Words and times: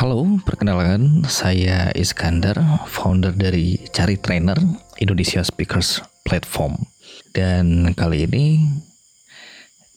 Halo, 0.00 0.24
perkenalkan 0.48 1.28
saya 1.28 1.92
Iskandar, 1.92 2.56
founder 2.88 3.36
dari 3.36 3.76
Cari 3.92 4.16
Trainer 4.16 4.56
Indonesia 4.96 5.44
Speakers 5.44 6.00
Platform. 6.24 6.88
Dan 7.36 7.92
kali 7.92 8.24
ini 8.24 8.64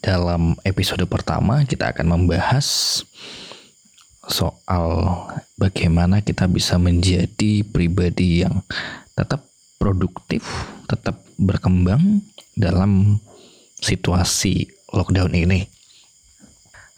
dalam 0.03 0.59
episode 0.67 1.07
pertama 1.07 1.63
kita 1.63 1.95
akan 1.95 2.19
membahas 2.19 2.99
soal 4.27 5.07
bagaimana 5.55 6.19
kita 6.19 6.51
bisa 6.51 6.75
menjadi 6.75 7.63
pribadi 7.63 8.43
yang 8.43 8.59
tetap 9.15 9.47
produktif, 9.79 10.43
tetap 10.91 11.23
berkembang 11.39 12.19
dalam 12.59 13.23
situasi 13.79 14.67
lockdown 14.91 15.31
ini. 15.31 15.63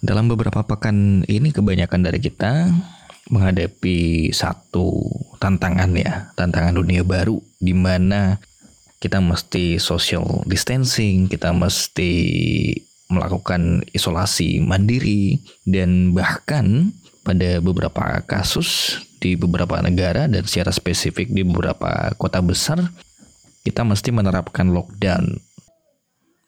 Dalam 0.05 0.30
beberapa 0.30 0.62
pekan 0.62 1.26
ini 1.26 1.50
kebanyakan 1.50 2.05
dari 2.05 2.22
kita 2.22 2.70
menghadapi 3.34 4.30
satu 4.30 5.02
tantangan 5.41 5.90
ya, 5.98 6.30
tantangan 6.38 6.77
dunia 6.77 7.02
baru 7.02 7.41
di 7.58 7.73
mana 7.73 8.38
kita 9.02 9.18
mesti 9.18 9.82
social 9.82 10.46
distancing, 10.46 11.26
kita 11.26 11.49
mesti 11.58 12.13
melakukan 13.10 13.82
isolasi 13.98 14.62
mandiri 14.62 15.41
dan 15.66 16.13
bahkan 16.13 16.94
pada 17.26 17.58
beberapa 17.58 18.22
kasus 18.30 19.02
di 19.18 19.34
beberapa 19.34 19.82
negara 19.82 20.30
dan 20.30 20.46
secara 20.46 20.70
spesifik 20.70 21.34
di 21.34 21.41
beberapa 21.41 22.13
kota 22.22 22.46
besar 22.46 22.77
kita 23.66 23.82
mesti 23.82 24.13
menerapkan 24.13 24.70
lockdown. 24.70 25.41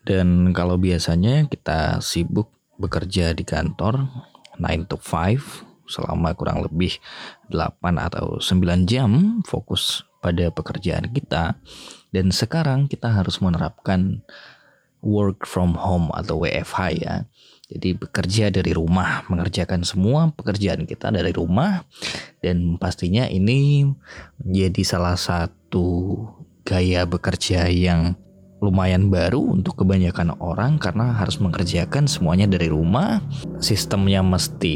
Dan 0.05 0.53
kalau 0.53 0.77
biasanya 0.77 1.49
kita 1.49 2.05
sibuk 2.05 2.57
bekerja 2.77 3.33
di 3.33 3.43
kantor 3.43 4.05
9 4.57 4.89
to 4.89 4.97
5 4.97 5.89
selama 5.89 6.35
kurang 6.37 6.61
lebih 6.65 6.97
8 7.49 7.81
atau 7.97 8.37
9 8.37 8.89
jam 8.89 9.41
fokus 9.45 10.03
pada 10.20 10.49
pekerjaan 10.51 11.09
kita 11.13 11.57
dan 12.11 12.33
sekarang 12.33 12.89
kita 12.89 13.11
harus 13.13 13.39
menerapkan 13.39 14.21
work 15.05 15.45
from 15.45 15.77
home 15.77 16.09
atau 16.13 16.41
WFH 16.41 16.79
ya. 16.98 17.15
Jadi 17.67 17.99
bekerja 17.99 18.48
dari 18.48 18.71
rumah, 18.71 19.27
mengerjakan 19.27 19.83
semua 19.83 20.31
pekerjaan 20.31 20.87
kita 20.87 21.11
dari 21.11 21.35
rumah 21.35 21.83
dan 22.39 22.79
pastinya 22.79 23.27
ini 23.27 23.91
menjadi 24.39 24.81
salah 24.87 25.20
satu 25.20 26.15
gaya 26.63 27.03
bekerja 27.03 27.67
yang 27.67 28.15
lumayan 28.58 29.13
baru 29.13 29.54
untuk 29.54 29.86
kebanyakan 29.86 30.34
orang 30.41 30.82
karena 30.82 31.13
harus 31.13 31.38
mengerjakan 31.38 32.10
semuanya 32.10 32.50
dari 32.50 32.70
rumah. 32.70 33.22
Sistemnya 33.62 34.26
mesti 34.26 34.76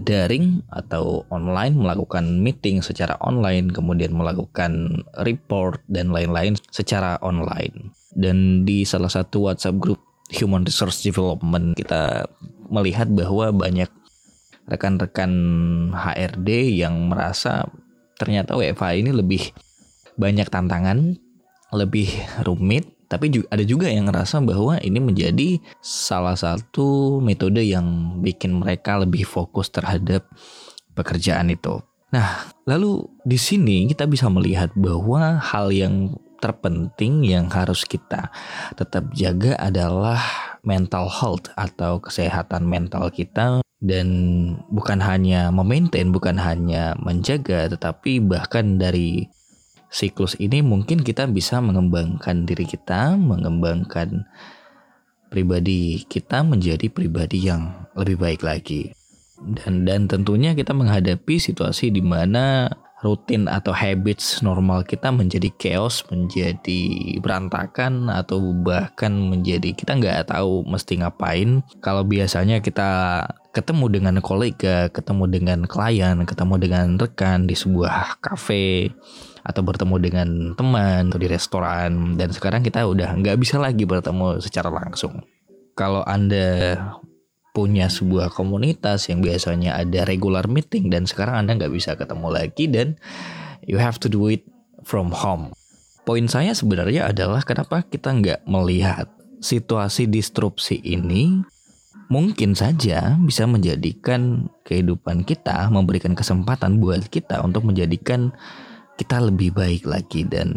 daring 0.00 0.64
atau 0.72 1.28
online 1.28 1.76
melakukan 1.76 2.40
meeting 2.40 2.80
secara 2.80 3.20
online 3.20 3.68
kemudian 3.68 4.16
melakukan 4.16 5.04
report 5.20 5.84
dan 5.92 6.14
lain-lain 6.14 6.56
secara 6.72 7.20
online. 7.20 7.92
Dan 8.10 8.64
di 8.66 8.82
salah 8.82 9.12
satu 9.12 9.50
WhatsApp 9.50 9.78
group 9.78 10.00
Human 10.30 10.62
Resource 10.62 11.02
Development 11.02 11.74
kita 11.74 12.26
melihat 12.70 13.10
bahwa 13.10 13.50
banyak 13.50 13.90
rekan-rekan 14.70 15.32
HRD 15.90 16.78
yang 16.78 17.10
merasa 17.10 17.66
ternyata 18.14 18.54
WFH 18.54 19.02
ini 19.02 19.10
lebih 19.10 19.50
banyak 20.14 20.46
tantangan, 20.46 21.18
lebih 21.74 22.06
rumit 22.46 22.99
tapi 23.10 23.26
juga, 23.34 23.50
ada 23.50 23.64
juga 23.66 23.90
yang 23.90 24.06
ngerasa 24.06 24.38
bahwa 24.38 24.78
ini 24.78 25.02
menjadi 25.02 25.58
salah 25.82 26.38
satu 26.38 27.18
metode 27.18 27.58
yang 27.66 28.16
bikin 28.22 28.54
mereka 28.54 29.02
lebih 29.02 29.26
fokus 29.26 29.66
terhadap 29.66 30.30
pekerjaan 30.94 31.50
itu. 31.50 31.82
Nah, 32.14 32.46
lalu 32.70 33.10
di 33.26 33.34
sini 33.34 33.90
kita 33.90 34.06
bisa 34.06 34.30
melihat 34.30 34.70
bahwa 34.78 35.42
hal 35.42 35.74
yang 35.74 36.14
terpenting 36.38 37.26
yang 37.26 37.50
harus 37.50 37.82
kita 37.82 38.30
tetap 38.78 39.10
jaga 39.12 39.58
adalah 39.60 40.22
mental 40.62 41.10
health 41.10 41.50
atau 41.58 42.00
kesehatan 42.00 42.64
mental 42.64 43.10
kita 43.10 43.60
dan 43.80 44.08
bukan 44.70 45.00
hanya 45.00 45.48
memaintain, 45.50 46.12
bukan 46.12 46.36
hanya 46.36 46.94
menjaga, 47.00 47.66
tetapi 47.72 48.20
bahkan 48.20 48.76
dari 48.76 49.26
siklus 49.90 50.38
ini 50.38 50.62
mungkin 50.62 51.02
kita 51.02 51.26
bisa 51.26 51.58
mengembangkan 51.58 52.46
diri 52.46 52.64
kita, 52.64 53.18
mengembangkan 53.18 54.24
pribadi 55.30 56.06
kita 56.06 56.46
menjadi 56.46 56.86
pribadi 56.90 57.50
yang 57.50 57.86
lebih 57.98 58.16
baik 58.22 58.42
lagi. 58.46 58.94
Dan 59.40 59.84
dan 59.84 60.06
tentunya 60.06 60.54
kita 60.54 60.70
menghadapi 60.70 61.42
situasi 61.42 61.90
di 61.90 62.04
mana 62.04 62.70
rutin 63.00 63.48
atau 63.48 63.72
habits 63.72 64.44
normal 64.44 64.84
kita 64.84 65.08
menjadi 65.08 65.48
chaos, 65.56 66.04
menjadi 66.12 67.16
berantakan 67.24 68.12
atau 68.12 68.52
bahkan 68.60 69.10
menjadi 69.10 69.72
kita 69.72 69.96
nggak 69.96 70.28
tahu 70.28 70.68
mesti 70.68 71.00
ngapain. 71.00 71.64
Kalau 71.80 72.04
biasanya 72.04 72.60
kita 72.60 73.24
ketemu 73.56 73.88
dengan 73.88 74.14
kolega, 74.20 74.92
ketemu 74.92 75.24
dengan 75.32 75.58
klien, 75.64 76.22
ketemu 76.28 76.54
dengan 76.60 76.86
rekan 77.00 77.48
di 77.48 77.56
sebuah 77.56 78.20
kafe 78.20 78.92
atau 79.40 79.60
bertemu 79.64 79.96
dengan 80.00 80.28
teman 80.54 81.08
atau 81.08 81.20
di 81.20 81.28
restoran 81.28 82.16
dan 82.20 82.30
sekarang 82.32 82.60
kita 82.60 82.84
udah 82.84 83.16
nggak 83.16 83.40
bisa 83.40 83.56
lagi 83.56 83.88
bertemu 83.88 84.40
secara 84.40 84.68
langsung. 84.68 85.24
Kalau 85.74 86.04
anda 86.04 86.76
punya 87.50 87.90
sebuah 87.90 88.30
komunitas 88.30 89.10
yang 89.10 89.24
biasanya 89.24 89.74
ada 89.74 90.06
regular 90.06 90.46
meeting 90.46 90.92
dan 90.92 91.08
sekarang 91.08 91.46
anda 91.46 91.58
nggak 91.58 91.72
bisa 91.74 91.98
ketemu 91.98 92.28
lagi 92.30 92.64
dan 92.70 92.94
you 93.66 93.80
have 93.80 93.98
to 93.98 94.06
do 94.06 94.30
it 94.30 94.46
from 94.86 95.10
home. 95.10 95.50
Poin 96.06 96.26
saya 96.30 96.54
sebenarnya 96.56 97.10
adalah 97.10 97.42
kenapa 97.42 97.84
kita 97.84 98.14
nggak 98.14 98.40
melihat 98.46 99.10
situasi 99.40 100.06
disrupsi 100.06 100.78
ini 100.80 101.42
mungkin 102.10 102.58
saja 102.58 103.14
bisa 103.22 103.46
menjadikan 103.46 104.50
kehidupan 104.66 105.22
kita, 105.22 105.70
memberikan 105.70 106.18
kesempatan 106.18 106.82
buat 106.82 107.06
kita 107.06 107.38
untuk 107.40 107.70
menjadikan 107.70 108.34
kita 109.00 109.16
lebih 109.16 109.56
baik 109.56 109.88
lagi 109.88 110.28
dan 110.28 110.52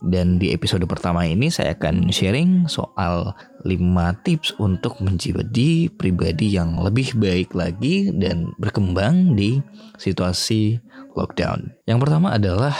dan 0.00 0.40
di 0.40 0.48
episode 0.56 0.80
pertama 0.88 1.28
ini 1.28 1.52
saya 1.52 1.76
akan 1.76 2.08
sharing 2.08 2.64
soal 2.72 3.36
5 3.68 4.24
tips 4.24 4.56
untuk 4.56 4.96
menjadi 5.04 5.92
pribadi 5.92 6.56
yang 6.56 6.80
lebih 6.80 7.20
baik 7.20 7.52
lagi 7.52 8.08
dan 8.16 8.56
berkembang 8.56 9.36
di 9.36 9.60
situasi 10.00 10.80
lockdown. 11.12 11.76
Yang 11.84 11.98
pertama 12.00 12.32
adalah 12.32 12.72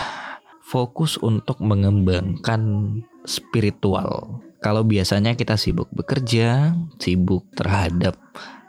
fokus 0.65 1.21
untuk 1.21 1.61
mengembangkan 1.61 2.89
spiritual. 3.29 4.41
Kalau 4.65 4.81
biasanya 4.81 5.37
kita 5.37 5.61
sibuk 5.61 5.93
bekerja, 5.93 6.73
sibuk 6.97 7.45
terhadap 7.53 8.17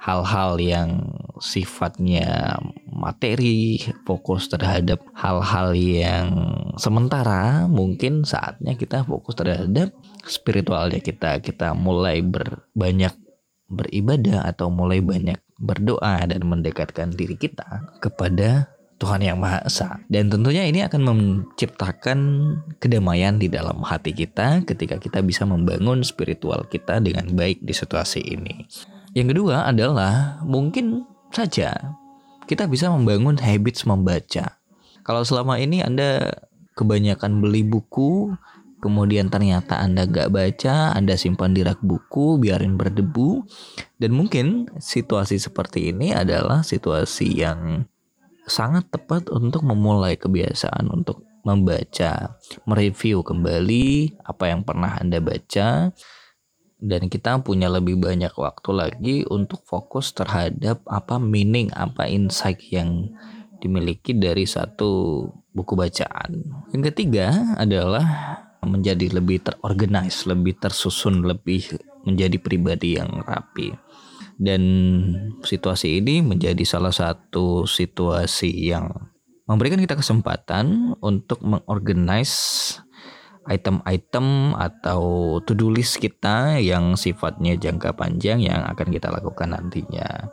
hal-hal 0.04 0.60
yang 0.60 1.08
sifatnya 1.40 2.60
materi, 3.01 3.81
fokus 4.06 4.45
terhadap 4.45 5.01
hal-hal 5.17 5.73
yang 5.73 6.29
sementara, 6.78 7.66
mungkin 7.66 8.22
saatnya 8.22 8.78
kita 8.78 9.01
fokus 9.01 9.34
terhadap 9.34 9.89
spiritualnya 10.22 11.01
kita. 11.01 11.41
Kita 11.41 11.73
mulai 11.73 12.22
berbanyak 12.22 13.17
beribadah 13.66 14.45
atau 14.45 14.69
mulai 14.69 15.01
banyak 15.01 15.41
berdoa 15.57 16.22
dan 16.29 16.41
mendekatkan 16.45 17.09
diri 17.17 17.34
kita 17.34 17.97
kepada 17.97 18.69
Tuhan 19.01 19.25
yang 19.25 19.41
Maha 19.41 19.66
Esa. 19.66 19.97
Dan 20.06 20.29
tentunya 20.29 20.62
ini 20.69 20.85
akan 20.85 21.01
menciptakan 21.01 22.19
kedamaian 22.78 23.41
di 23.41 23.50
dalam 23.50 23.81
hati 23.81 24.13
kita 24.13 24.62
ketika 24.62 25.01
kita 25.01 25.25
bisa 25.25 25.41
membangun 25.50 26.06
spiritual 26.06 26.69
kita 26.69 27.01
dengan 27.01 27.25
baik 27.33 27.65
di 27.65 27.74
situasi 27.74 28.21
ini. 28.21 28.69
Yang 29.18 29.36
kedua 29.36 29.65
adalah 29.65 30.39
mungkin 30.45 31.09
saja 31.33 31.97
kita 32.51 32.68
bisa 32.68 32.92
membangun 32.92 33.39
habits 33.39 33.88
membaca. 33.88 34.59
Kalau 35.07 35.24
selama 35.24 35.56
ini 35.56 35.80
Anda 35.80 36.36
kebanyakan 36.75 37.39
beli 37.39 37.63
buku, 37.63 38.36
kemudian 38.83 39.31
ternyata 39.31 39.80
Anda 39.80 40.03
gak 40.03 40.36
baca, 40.36 40.92
Anda 40.92 41.15
simpan 41.15 41.56
di 41.56 41.63
rak 41.63 41.80
buku, 41.80 42.44
biarin 42.44 42.75
berdebu, 42.75 43.48
dan 44.03 44.12
mungkin 44.12 44.68
situasi 44.75 45.39
seperti 45.39 45.95
ini 45.95 46.12
adalah 46.12 46.59
situasi 46.59 47.39
yang 47.39 47.88
sangat 48.44 48.92
tepat 48.92 49.31
untuk 49.31 49.63
memulai 49.63 50.19
kebiasaan 50.19 50.92
untuk 50.92 51.24
membaca, 51.47 52.36
mereview 52.68 53.24
kembali 53.24 54.19
apa 54.27 54.51
yang 54.51 54.68
pernah 54.68 55.00
Anda 55.00 55.24
baca, 55.24 55.95
dan 56.81 57.07
kita 57.07 57.38
punya 57.45 57.69
lebih 57.69 58.01
banyak 58.01 58.33
waktu 58.33 58.69
lagi 58.74 59.16
untuk 59.30 59.62
fokus 59.69 60.18
terhadap 60.18 60.81
apa 60.89 61.22
meaning, 61.22 61.69
apa 61.78 62.10
insight 62.10 62.57
yang 62.74 63.13
dimiliki 63.62 64.18
dari 64.18 64.50
satu 64.50 65.24
buku 65.54 65.78
bacaan. 65.78 66.42
Yang 66.74 66.83
ketiga 66.92 67.54
adalah 67.62 68.04
menjadi 68.66 69.13
lebih 69.13 69.45
terorganize, 69.45 70.25
lebih 70.25 70.57
tersusun, 70.57 71.22
lebih 71.22 71.78
menjadi 72.01 72.42
pribadi 72.42 72.98
yang 72.98 73.22
rapi. 73.22 73.78
Dan 74.42 74.62
situasi 75.45 76.01
ini 76.01 76.25
menjadi 76.25 76.66
salah 76.66 76.89
satu 76.89 77.69
situasi 77.69 78.74
yang 78.74 78.89
memberikan 79.45 79.78
kita 79.78 79.94
kesempatan 79.94 80.98
untuk 80.98 81.45
mengorganize 81.45 82.81
item-item 83.50 84.54
atau 84.54 85.38
to-do 85.42 85.74
list 85.74 85.98
kita 85.98 86.62
yang 86.62 86.94
sifatnya 86.94 87.58
jangka 87.58 87.98
panjang 87.98 88.42
yang 88.42 88.62
akan 88.70 88.88
kita 88.94 89.10
lakukan 89.10 89.58
nantinya. 89.58 90.30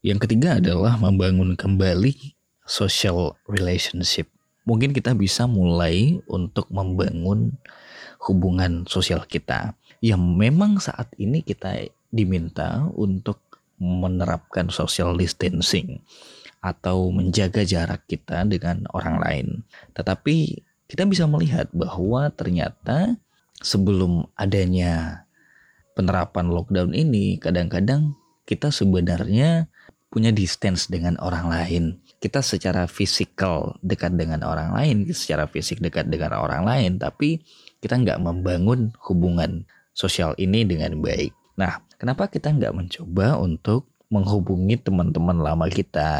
Yang 0.00 0.28
ketiga 0.28 0.62
adalah 0.62 0.96
membangun 0.96 1.58
kembali 1.58 2.36
social 2.64 3.36
relationship. 3.50 4.30
Mungkin 4.66 4.94
kita 4.96 5.14
bisa 5.14 5.46
mulai 5.46 6.18
untuk 6.26 6.66
membangun 6.70 7.54
hubungan 8.26 8.86
sosial 8.90 9.22
kita 9.28 9.78
yang 10.02 10.18
memang 10.18 10.82
saat 10.82 11.10
ini 11.20 11.42
kita 11.42 11.86
diminta 12.10 12.86
untuk 12.98 13.38
menerapkan 13.78 14.72
social 14.72 15.14
distancing 15.14 16.00
atau 16.64 17.12
menjaga 17.14 17.62
jarak 17.62 18.02
kita 18.10 18.42
dengan 18.48 18.88
orang 18.90 19.22
lain. 19.22 19.46
Tetapi 19.94 20.66
kita 20.86 21.02
bisa 21.06 21.26
melihat 21.26 21.66
bahwa 21.74 22.30
ternyata 22.30 23.18
sebelum 23.58 24.30
adanya 24.38 25.26
penerapan 25.98 26.52
lockdown 26.52 26.92
ini, 26.94 27.40
kadang-kadang 27.40 28.14
kita 28.46 28.70
sebenarnya 28.70 29.66
punya 30.12 30.30
distance 30.30 30.86
dengan 30.86 31.18
orang 31.18 31.50
lain. 31.50 31.84
Kita 32.22 32.40
secara 32.40 32.86
fisikal 32.86 33.76
dekat 33.82 34.14
dengan 34.14 34.46
orang 34.46 34.72
lain, 34.72 35.04
secara 35.10 35.50
fisik 35.50 35.82
dekat 35.82 36.06
dengan 36.06 36.38
orang 36.38 36.62
lain, 36.62 36.96
tapi 36.96 37.42
kita 37.82 37.98
nggak 37.98 38.22
membangun 38.22 38.94
hubungan 39.04 39.66
sosial 39.92 40.32
ini 40.38 40.62
dengan 40.62 41.02
baik. 41.02 41.34
Nah, 41.58 41.82
kenapa 41.96 42.28
kita 42.28 42.52
nggak 42.52 42.76
mencoba 42.76 43.40
untuk 43.40 43.88
menghubungi 44.06 44.78
teman-teman 44.78 45.42
lama 45.42 45.66
kita 45.66 46.10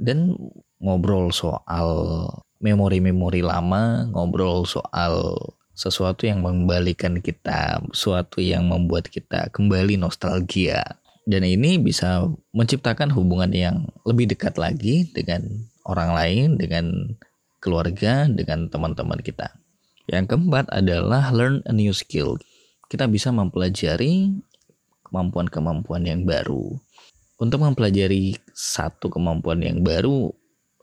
dan 0.00 0.32
ngobrol 0.80 1.28
soal 1.34 2.24
memori-memori 2.60 3.44
lama, 3.44 4.08
ngobrol 4.10 4.64
soal 4.64 5.36
sesuatu 5.76 6.24
yang 6.24 6.40
mengembalikan 6.40 7.20
kita, 7.20 7.84
sesuatu 7.92 8.40
yang 8.40 8.66
membuat 8.66 9.12
kita 9.12 9.52
kembali 9.52 10.00
nostalgia. 10.00 10.82
Dan 11.26 11.42
ini 11.42 11.76
bisa 11.76 12.24
menciptakan 12.54 13.10
hubungan 13.12 13.50
yang 13.50 13.76
lebih 14.06 14.30
dekat 14.30 14.56
lagi 14.56 15.10
dengan 15.10 15.42
orang 15.84 16.14
lain, 16.14 16.46
dengan 16.56 17.18
keluarga, 17.58 18.30
dengan 18.30 18.70
teman-teman 18.70 19.20
kita. 19.20 19.52
Yang 20.06 20.32
keempat 20.38 20.70
adalah 20.70 21.34
learn 21.34 21.66
a 21.66 21.74
new 21.74 21.90
skill. 21.90 22.38
Kita 22.86 23.10
bisa 23.10 23.34
mempelajari 23.34 24.38
kemampuan-kemampuan 25.10 26.06
yang 26.06 26.22
baru 26.22 26.78
untuk 27.36 27.60
mempelajari 27.60 28.38
satu 28.54 29.12
kemampuan 29.12 29.60
yang 29.60 29.82
baru 29.84 30.32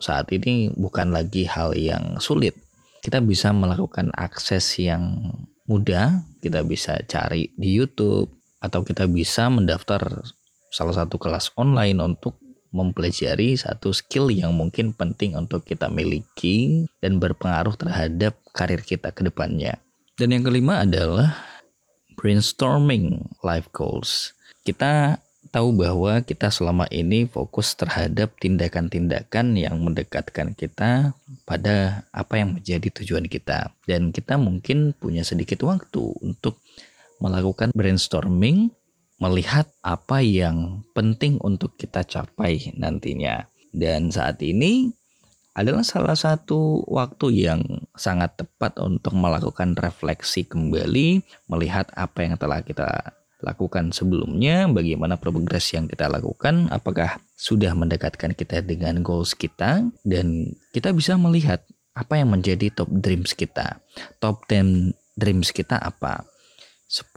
saat 0.03 0.27
ini 0.35 0.67
bukan 0.75 1.15
lagi 1.15 1.47
hal 1.47 1.71
yang 1.79 2.19
sulit. 2.19 2.59
Kita 2.99 3.23
bisa 3.23 3.55
melakukan 3.55 4.11
akses 4.11 4.75
yang 4.75 5.31
mudah, 5.63 6.27
kita 6.43 6.67
bisa 6.67 6.99
cari 7.07 7.47
di 7.55 7.79
YouTube 7.79 8.27
atau 8.59 8.83
kita 8.83 9.07
bisa 9.07 9.47
mendaftar 9.47 10.23
salah 10.67 10.95
satu 10.95 11.15
kelas 11.15 11.55
online 11.55 12.03
untuk 12.03 12.35
mempelajari 12.73 13.53
satu 13.53 13.93
skill 13.93 14.33
yang 14.33 14.51
mungkin 14.57 14.91
penting 14.91 15.37
untuk 15.37 15.63
kita 15.63 15.87
miliki 15.87 16.89
dan 16.99 17.21
berpengaruh 17.21 17.77
terhadap 17.77 18.33
karir 18.51 18.81
kita 18.81 19.13
ke 19.13 19.23
depannya. 19.23 19.77
Dan 20.17 20.33
yang 20.33 20.43
kelima 20.43 20.81
adalah 20.81 21.37
brainstorming 22.17 23.29
life 23.45 23.69
goals. 23.73 24.33
Kita 24.65 25.21
tahu 25.49 25.75
bahwa 25.75 26.21
kita 26.23 26.47
selama 26.53 26.87
ini 26.93 27.27
fokus 27.27 27.75
terhadap 27.75 28.37
tindakan-tindakan 28.39 29.57
yang 29.57 29.81
mendekatkan 29.81 30.55
kita 30.55 31.17
pada 31.43 32.07
apa 32.13 32.39
yang 32.39 32.55
menjadi 32.55 32.87
tujuan 33.01 33.27
kita. 33.27 33.73
Dan 33.83 34.13
kita 34.13 34.39
mungkin 34.39 34.95
punya 34.95 35.25
sedikit 35.25 35.65
waktu 35.67 36.01
untuk 36.23 36.61
melakukan 37.19 37.71
brainstorming, 37.73 38.71
melihat 39.17 39.67
apa 39.83 40.19
yang 40.19 40.83
penting 40.91 41.39
untuk 41.39 41.75
kita 41.79 42.03
capai 42.03 42.71
nantinya. 42.75 43.47
Dan 43.73 44.13
saat 44.13 44.37
ini 44.45 44.93
adalah 45.53 45.85
salah 45.85 46.17
satu 46.17 46.81
waktu 46.89 47.45
yang 47.45 47.61
sangat 47.93 48.41
tepat 48.41 48.77
untuk 48.81 49.13
melakukan 49.13 49.77
refleksi 49.77 50.45
kembali, 50.49 51.21
melihat 51.45 51.89
apa 51.93 52.25
yang 52.25 52.35
telah 52.41 52.65
kita 52.65 53.13
lakukan 53.43 53.91
sebelumnya, 53.91 54.65
bagaimana 54.71 55.19
progres 55.19 55.69
yang 55.75 55.91
kita 55.91 56.07
lakukan, 56.07 56.71
apakah 56.71 57.19
sudah 57.35 57.75
mendekatkan 57.75 58.31
kita 58.31 58.63
dengan 58.63 59.03
goals 59.03 59.35
kita, 59.35 59.83
dan 60.07 60.55
kita 60.71 60.95
bisa 60.95 61.19
melihat 61.19 61.61
apa 61.93 62.17
yang 62.17 62.33
menjadi 62.33 62.71
top 62.73 62.89
dreams 62.89 63.35
kita. 63.37 63.83
Top 64.17 64.47
10 64.47 64.95
dreams 65.19 65.51
kita 65.51 65.77
apa? 65.77 66.25
10 66.89 67.11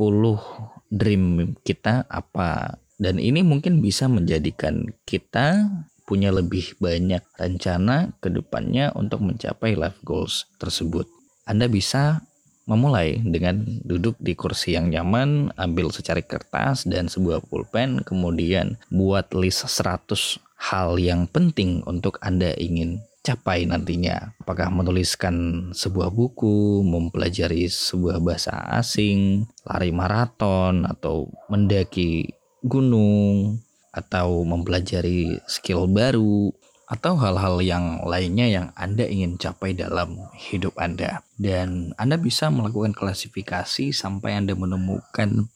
dream 0.91 1.55
kita 1.65 2.05
apa? 2.11 2.83
Dan 2.99 3.23
ini 3.23 3.47
mungkin 3.47 3.81
bisa 3.81 4.09
menjadikan 4.11 4.85
kita 5.07 5.69
punya 6.07 6.31
lebih 6.31 6.79
banyak 6.79 7.23
rencana 7.37 8.15
ke 8.23 8.31
depannya 8.31 8.95
untuk 8.95 9.23
mencapai 9.23 9.75
life 9.75 9.99
goals 10.07 10.47
tersebut. 10.57 11.07
Anda 11.47 11.71
bisa 11.71 12.26
memulai 12.67 13.23
dengan 13.23 13.63
duduk 13.87 14.19
di 14.19 14.35
kursi 14.35 14.75
yang 14.75 14.91
nyaman, 14.91 15.55
ambil 15.55 15.95
secari 15.95 16.27
kertas 16.27 16.85
dan 16.85 17.07
sebuah 17.07 17.47
pulpen, 17.47 18.03
kemudian 18.03 18.77
buat 18.91 19.31
list 19.33 19.71
100 19.71 20.43
hal 20.71 20.99
yang 20.99 21.31
penting 21.31 21.87
untuk 21.87 22.19
Anda 22.21 22.53
ingin 22.59 23.01
capai 23.27 23.67
nantinya. 23.67 24.35
Apakah 24.43 24.71
menuliskan 24.71 25.69
sebuah 25.75 26.15
buku, 26.15 26.83
mempelajari 26.87 27.67
sebuah 27.67 28.23
bahasa 28.23 28.55
asing, 28.79 29.51
lari 29.67 29.91
maraton, 29.91 30.87
atau 30.87 31.31
mendaki 31.51 32.31
gunung, 32.63 33.59
atau 33.91 34.47
mempelajari 34.47 35.43
skill 35.51 35.91
baru, 35.91 36.55
atau 36.87 37.19
hal-hal 37.19 37.59
yang 37.67 38.07
lainnya 38.07 38.47
yang 38.47 38.67
Anda 38.79 39.11
ingin 39.11 39.43
capai 39.43 39.75
dalam 39.75 40.31
hidup 40.39 40.79
Anda. 40.79 41.27
Dan 41.35 41.93
Anda 41.99 42.15
bisa 42.15 42.47
melakukan 42.47 42.95
klasifikasi 42.95 43.91
sampai 43.91 44.39
Anda 44.39 44.55
menemukan 44.55 45.51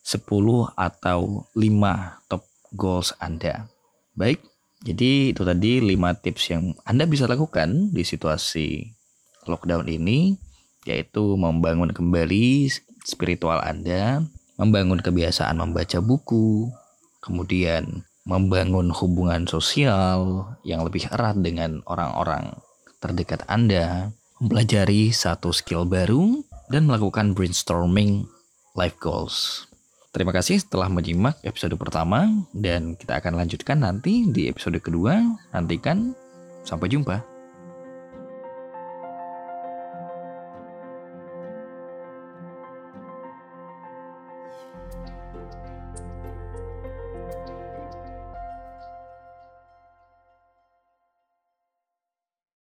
10 0.00 0.24
atau 0.74 1.44
5 1.52 2.32
top 2.32 2.42
goals 2.72 3.12
Anda. 3.20 3.68
Baik, 4.16 4.40
jadi 4.80 5.36
itu 5.36 5.44
tadi 5.44 5.84
5 5.84 6.24
tips 6.24 6.42
yang 6.48 6.72
Anda 6.88 7.04
bisa 7.04 7.28
lakukan 7.28 7.92
di 7.92 8.00
situasi 8.00 8.88
lockdown 9.44 9.84
ini, 9.84 10.40
yaitu 10.88 11.36
membangun 11.36 11.92
kembali 11.92 12.72
spiritual 13.04 13.60
Anda, 13.60 14.24
membangun 14.56 15.04
kebiasaan 15.04 15.60
membaca 15.60 16.00
buku, 16.00 16.72
kemudian 17.20 18.08
membangun 18.30 18.94
hubungan 18.94 19.50
sosial 19.50 20.46
yang 20.62 20.86
lebih 20.86 21.10
erat 21.10 21.34
dengan 21.42 21.82
orang-orang 21.90 22.54
terdekat 23.02 23.42
Anda, 23.50 24.14
mempelajari 24.38 25.10
satu 25.10 25.50
skill 25.50 25.82
baru, 25.90 26.46
dan 26.70 26.86
melakukan 26.86 27.34
brainstorming 27.34 28.30
life 28.78 28.94
goals. 29.02 29.66
Terima 30.14 30.30
kasih 30.30 30.62
telah 30.66 30.86
menyimak 30.86 31.38
episode 31.42 31.74
pertama 31.74 32.26
dan 32.54 32.94
kita 32.94 33.18
akan 33.18 33.38
lanjutkan 33.38 33.82
nanti 33.82 34.26
di 34.30 34.46
episode 34.46 34.78
kedua. 34.78 35.18
Nantikan, 35.50 36.14
sampai 36.62 36.90
jumpa. 36.90 37.39